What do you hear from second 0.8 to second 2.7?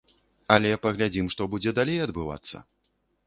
паглядзім, што будзе далей адбывацца.